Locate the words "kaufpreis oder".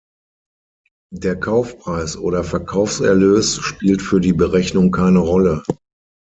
1.39-2.43